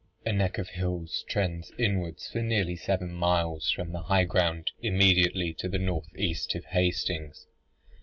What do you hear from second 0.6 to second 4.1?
hills trends inwards for nearly seven miles from the